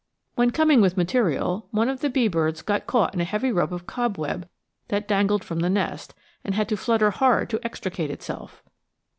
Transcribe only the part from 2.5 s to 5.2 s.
got caught in a heavy rope of cobweb that